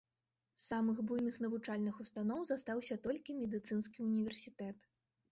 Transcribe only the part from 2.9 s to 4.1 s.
толькі медыцынскі